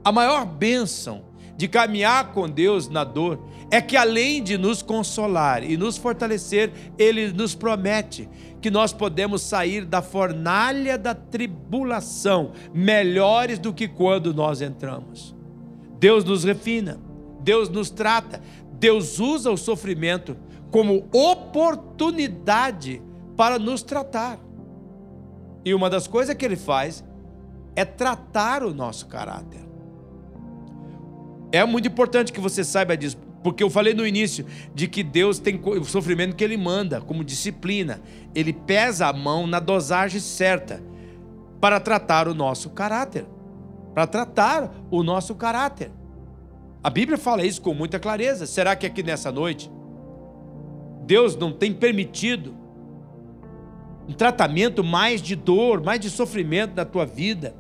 [0.05, 1.25] A maior bênção
[1.57, 6.71] de caminhar com Deus na dor é que, além de nos consolar e nos fortalecer,
[6.99, 8.29] Ele nos promete
[8.61, 15.35] que nós podemos sair da fornalha da tribulação melhores do que quando nós entramos.
[16.05, 17.01] Deus nos refina,
[17.41, 20.37] Deus nos trata, Deus usa o sofrimento
[20.71, 23.01] como oportunidade
[23.35, 24.39] para nos tratar.
[25.65, 27.03] E uma das coisas que Ele faz
[27.75, 29.63] é tratar o nosso caráter.
[31.51, 35.39] É muito importante que você saiba disso, porque eu falei no início de que Deus
[35.39, 37.99] tem o sofrimento que Ele manda como disciplina.
[38.35, 40.83] Ele pesa a mão na dosagem certa
[41.63, 43.25] para tratar o nosso caráter.
[43.95, 45.91] Para tratar o nosso caráter.
[46.83, 48.47] A Bíblia fala isso com muita clareza.
[48.47, 49.71] Será que aqui nessa noite
[51.07, 52.55] Deus não tem permitido
[54.09, 57.55] um tratamento mais de dor, mais de sofrimento na tua vida?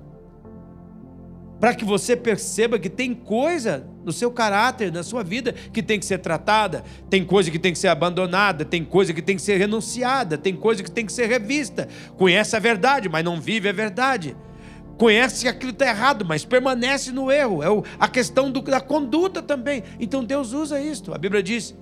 [1.64, 5.98] para que você perceba que tem coisa no seu caráter, na sua vida, que tem
[5.98, 9.40] que ser tratada, tem coisa que tem que ser abandonada, tem coisa que tem que
[9.40, 11.88] ser renunciada, tem coisa que tem que ser revista.
[12.18, 14.36] Conhece a verdade, mas não vive a verdade.
[14.96, 17.62] Conhece que aquilo está errado, mas permanece no erro.
[17.62, 17.66] É
[17.98, 19.82] a questão do, da conduta também.
[19.98, 21.12] Então Deus usa isso.
[21.12, 21.74] A Bíblia diz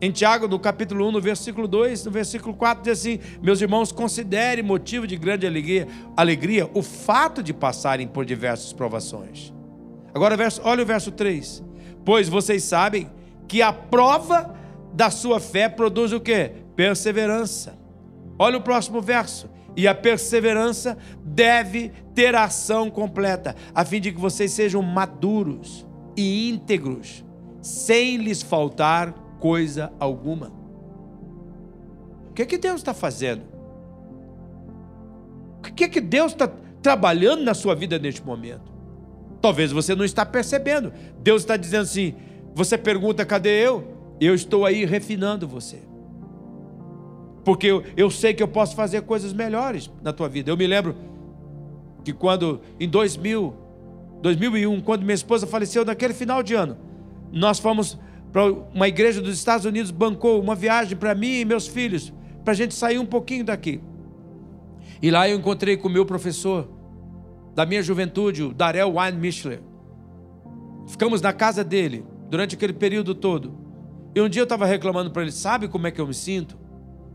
[0.00, 3.92] em Tiago, no capítulo 1, no versículo 2, no versículo 4, diz assim: Meus irmãos,
[3.92, 9.52] considere motivo de grande alegria, alegria o fato de passarem por diversas provações.
[10.12, 11.62] Agora, olha o verso 3.
[12.04, 13.10] Pois vocês sabem
[13.48, 14.54] que a prova
[14.92, 16.50] da sua fé produz o que?
[16.76, 17.78] Perseverança.
[18.38, 19.48] Olha o próximo verso.
[19.76, 26.48] E a perseverança deve ter ação completa, a fim de que vocês sejam maduros e
[26.48, 27.24] íntegros,
[27.60, 30.52] sem lhes faltar coisa alguma.
[32.30, 33.42] O que é que Deus está fazendo?
[35.58, 36.48] O que é que Deus está
[36.82, 38.72] trabalhando na sua vida neste momento?
[39.40, 40.92] Talvez você não está percebendo.
[41.20, 42.14] Deus está dizendo assim:
[42.54, 44.16] você pergunta, cadê eu?
[44.20, 45.82] Eu estou aí refinando você.
[47.44, 50.50] Porque eu, eu sei que eu posso fazer coisas melhores na tua vida.
[50.50, 50.96] Eu me lembro
[52.02, 53.54] que quando, em 2000,
[54.22, 56.76] 2001, quando minha esposa faleceu, naquele final de ano,
[57.30, 57.98] nós fomos
[58.32, 62.52] para uma igreja dos Estados Unidos bancou uma viagem para mim e meus filhos, para
[62.52, 63.80] a gente sair um pouquinho daqui.
[65.00, 66.68] E lá eu encontrei com o meu professor
[67.54, 69.60] da minha juventude, o Darrell Wine Michler.
[70.86, 73.56] Ficamos na casa dele durante aquele período todo.
[74.14, 76.58] E um dia eu estava reclamando para ele, sabe como é que eu me sinto?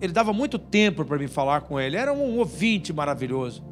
[0.01, 3.63] Ele dava muito tempo para me falar com ele, era um ouvinte maravilhoso.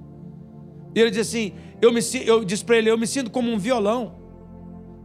[0.94, 3.58] E ele disse assim: eu, me, eu disse para ele, eu me sinto como um
[3.58, 4.28] violão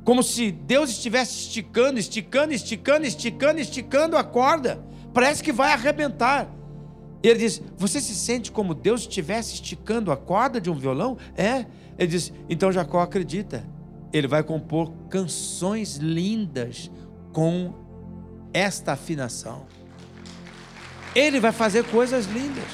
[0.04, 4.84] como se Deus estivesse esticando, esticando, esticando, esticando, esticando a corda.
[5.14, 6.52] Parece que vai arrebentar.
[7.22, 11.16] Ele diz: Você se sente como Deus estivesse esticando a corda de um violão?
[11.36, 11.66] É.
[11.96, 13.64] Ele diz: Então Jacó acredita.
[14.12, 16.90] Ele vai compor canções lindas
[17.32, 17.72] com
[18.52, 19.66] esta afinação.
[21.14, 22.64] Ele vai fazer coisas lindas.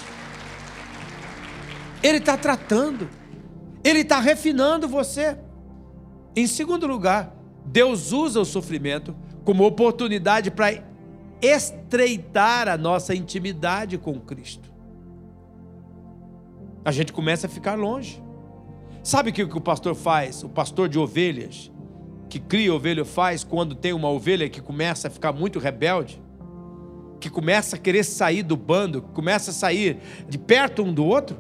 [2.03, 3.09] Ele está tratando.
[3.83, 5.37] Ele está refinando você.
[6.37, 10.83] Em segundo lugar, Deus usa o sofrimento como oportunidade para
[11.40, 14.68] estreitar a nossa intimidade com Cristo.
[16.85, 18.22] A gente começa a ficar longe.
[19.03, 20.42] Sabe o que o pastor faz?
[20.42, 21.70] O pastor de ovelhas,
[22.29, 26.20] que cria ovelha, faz quando tem uma ovelha que começa a ficar muito rebelde,
[27.20, 31.04] que começa a querer sair do bando, que começa a sair de perto um do
[31.04, 31.38] outro?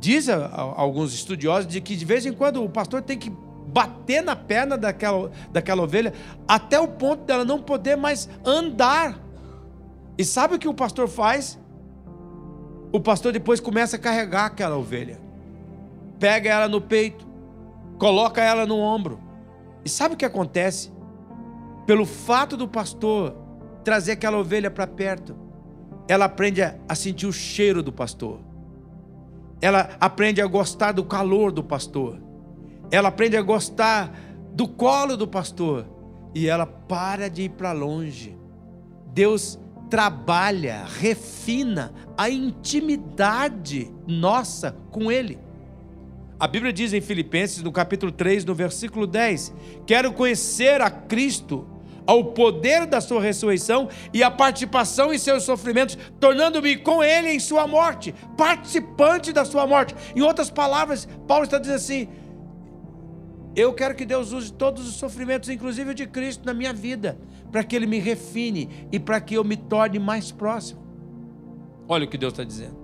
[0.00, 3.32] Diz a, a, alguns estudiosos de que de vez em quando o pastor tem que
[3.68, 6.12] bater na perna daquela, daquela ovelha
[6.46, 9.18] até o ponto dela não poder mais andar.
[10.16, 11.58] E sabe o que o pastor faz?
[12.92, 15.20] O pastor depois começa a carregar aquela ovelha,
[16.18, 17.26] pega ela no peito,
[17.98, 19.20] coloca ela no ombro.
[19.84, 20.90] E sabe o que acontece?
[21.86, 23.36] Pelo fato do pastor
[23.84, 25.36] trazer aquela ovelha para perto,
[26.08, 28.40] ela aprende a sentir o cheiro do pastor.
[29.60, 32.28] Ela aprende a gostar do calor do pastor
[32.90, 34.12] ela aprende a gostar
[34.52, 35.86] do colo do pastor
[36.34, 38.36] e ela para de ir para longe.
[39.12, 39.58] Deus
[39.90, 45.38] trabalha, refina a intimidade nossa com Ele.
[46.40, 49.52] A Bíblia diz em Filipenses, no capítulo 3, no versículo 10:
[49.86, 51.66] Quero conhecer a Cristo,
[52.08, 57.38] ao poder da Sua ressurreição e a participação em seus sofrimentos, tornando-me com Ele em
[57.38, 59.94] Sua morte, participante da Sua morte.
[60.16, 62.08] Em outras palavras, Paulo está dizendo assim:
[63.54, 67.18] eu quero que Deus use todos os sofrimentos, inclusive o de Cristo, na minha vida,
[67.52, 70.80] para que Ele me refine e para que eu me torne mais próximo.
[71.86, 72.77] Olha o que Deus está dizendo.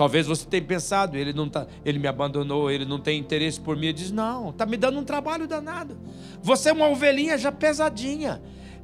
[0.00, 3.76] Talvez você tenha pensado, ele não tá, ele me abandonou, ele não tem interesse por
[3.76, 3.88] mim.
[3.88, 5.98] Ele diz: "Não, está me dando um trabalho danado.
[6.40, 8.40] Você é uma ovelhinha já pesadinha.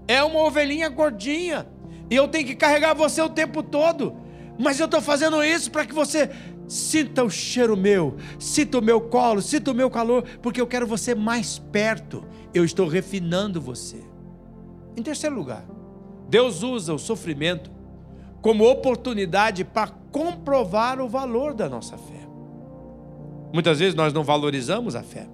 [0.07, 1.67] É uma ovelhinha gordinha.
[2.11, 4.15] E eu tenho que carregar você o tempo todo.
[4.59, 6.29] Mas eu estou fazendo isso para que você
[6.69, 10.87] sinta o cheiro meu, sinta o meu colo, sinta o meu calor, porque eu quero
[10.87, 12.27] você mais perto.
[12.53, 14.05] Eu estou refinando você.
[14.95, 15.65] Em terceiro lugar,
[16.29, 17.71] Deus usa o sofrimento
[18.47, 22.29] como oportunidade para comprovar o valor da nossa fé.
[23.53, 25.27] Muitas vezes nós não valorizamos a fé,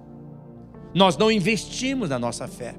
[0.95, 2.73] nós não investimos na nossa fé.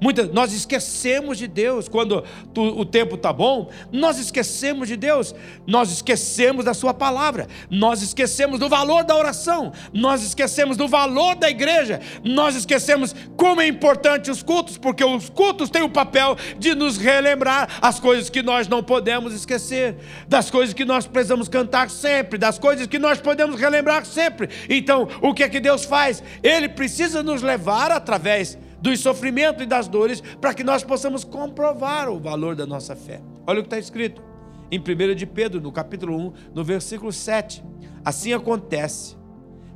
[0.00, 5.34] Muitas, nós esquecemos de Deus quando tu, o tempo está bom, nós esquecemos de Deus,
[5.66, 11.34] nós esquecemos da Sua palavra, nós esquecemos do valor da oração, nós esquecemos do valor
[11.36, 16.36] da igreja, nós esquecemos como é importante os cultos, porque os cultos têm o papel
[16.58, 19.96] de nos relembrar as coisas que nós não podemos esquecer,
[20.28, 24.48] das coisas que nós precisamos cantar sempre, das coisas que nós podemos relembrar sempre.
[24.68, 26.22] Então, o que é que Deus faz?
[26.42, 32.10] Ele precisa nos levar através dos sofrimentos e das dores, para que nós possamos comprovar
[32.10, 33.22] o valor da nossa fé.
[33.46, 34.22] Olha o que está escrito
[34.70, 37.64] em 1 de Pedro, no capítulo 1, no versículo 7.
[38.04, 39.16] Assim acontece,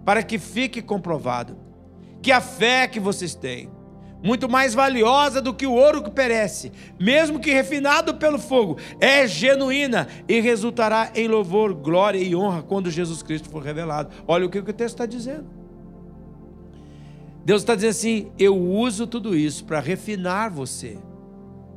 [0.05, 1.57] para que fique comprovado
[2.21, 3.71] que a fé que vocês têm,
[4.23, 9.27] muito mais valiosa do que o ouro que perece, mesmo que refinado pelo fogo, é
[9.27, 14.15] genuína e resultará em louvor, glória e honra quando Jesus Cristo for revelado.
[14.27, 15.58] Olha o que o texto está dizendo.
[17.49, 20.99] Deus está dizendo assim: eu uso tudo isso para refinar você,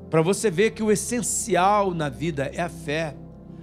[0.10, 3.16] para você ver que o essencial na vida é a fé.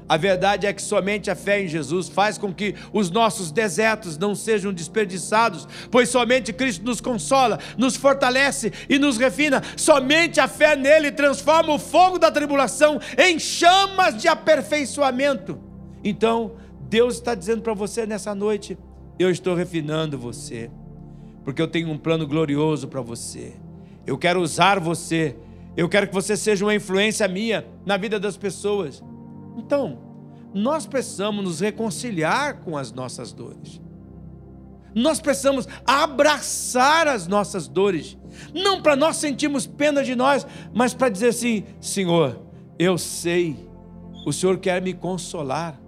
[0.09, 4.16] A verdade é que somente a fé em Jesus faz com que os nossos desertos
[4.16, 9.62] não sejam desperdiçados, pois somente Cristo nos consola, nos fortalece e nos refina.
[9.76, 15.61] Somente a fé nele transforma o fogo da tribulação em chamas de aperfeiçoamento.
[16.02, 16.52] Então,
[16.88, 18.78] Deus está dizendo para você nessa noite:
[19.18, 20.70] eu estou refinando você
[21.45, 23.55] porque eu tenho um plano glorioso para você.
[24.07, 25.36] Eu quero usar você.
[25.76, 29.03] Eu quero que você seja uma influência minha na vida das pessoas.
[29.57, 29.99] Então,
[30.55, 33.80] nós precisamos nos reconciliar com as nossas dores.
[34.95, 38.16] Nós precisamos abraçar as nossas dores,
[38.55, 42.41] não para nós sentirmos pena de nós, mas para dizer assim: Senhor,
[42.78, 43.57] eu sei,
[44.26, 45.80] o Senhor quer me consolar,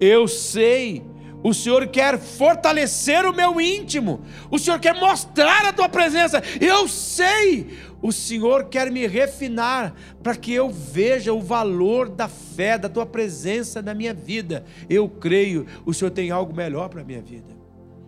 [0.00, 1.04] eu sei,
[1.42, 4.20] o Senhor quer fortalecer o meu íntimo.
[4.50, 6.42] O Senhor quer mostrar a tua presença.
[6.60, 7.78] Eu sei.
[8.00, 13.04] O Senhor quer me refinar para que eu veja o valor da fé, da tua
[13.04, 14.64] presença na minha vida.
[14.88, 17.56] Eu creio, o Senhor tem algo melhor para a minha vida.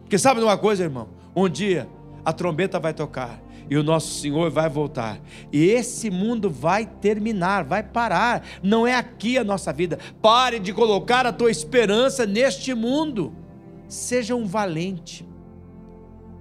[0.03, 1.09] Porque sabe de uma coisa, irmão?
[1.35, 1.89] Um dia
[2.25, 3.41] a trombeta vai tocar
[3.71, 5.21] e o nosso Senhor vai voltar.
[5.53, 8.45] E esse mundo vai terminar, vai parar.
[8.61, 9.97] Não é aqui a nossa vida.
[10.21, 13.33] Pare de colocar a tua esperança neste mundo.
[13.87, 15.25] Seja um valente.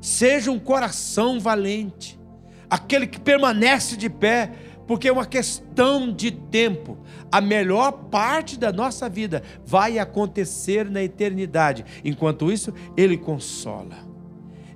[0.01, 2.19] Seja um coração valente.
[2.67, 4.51] Aquele que permanece de pé,
[4.87, 6.97] porque é uma questão de tempo.
[7.31, 11.85] A melhor parte da nossa vida vai acontecer na eternidade.
[12.03, 14.09] Enquanto isso, ele consola.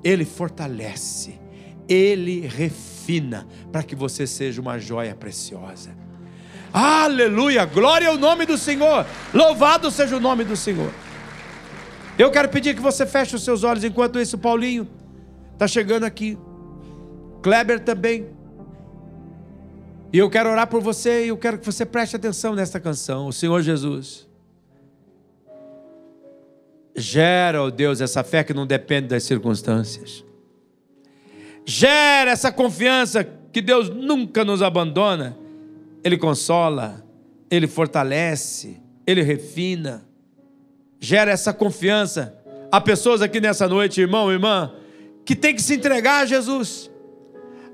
[0.03, 1.42] Ele fortalece
[1.87, 5.91] ele refina para que você seja uma joia preciosa.
[6.71, 7.65] Aleluia!
[7.65, 9.05] Glória ao nome do Senhor.
[9.33, 10.91] Louvado seja o nome do Senhor.
[12.17, 14.87] Eu quero pedir que você feche os seus olhos enquanto isso, Paulinho
[15.53, 16.37] está chegando aqui.
[17.41, 18.27] Kleber também.
[20.11, 23.27] E eu quero orar por você e eu quero que você preste atenção nesta canção.
[23.27, 24.27] O Senhor Jesus.
[26.95, 30.23] Gera, ó oh Deus, essa fé que não depende das circunstâncias
[31.65, 35.37] gera essa confiança que Deus nunca nos abandona.
[36.03, 37.05] Ele consola,
[37.49, 40.05] ele fortalece, ele refina,
[40.99, 42.37] gera essa confiança.
[42.71, 44.73] Há pessoas aqui nessa noite, irmão, irmã,
[45.23, 46.89] que tem que se entregar a Jesus.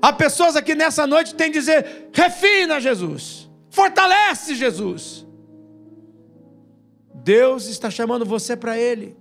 [0.02, 5.26] Há pessoas aqui nessa noite que tem que dizer: refina Jesus, fortalece Jesus.
[7.12, 9.16] Deus está chamando você para Ele.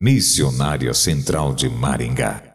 [0.00, 2.53] Missionária Central de Maringá